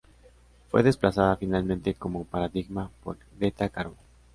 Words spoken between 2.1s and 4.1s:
paradigma por Greta Garbo≫.